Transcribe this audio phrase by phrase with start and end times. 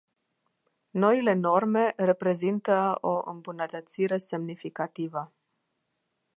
[0.93, 5.33] Noile norme reprezintă o îmbunătățire semnificativă.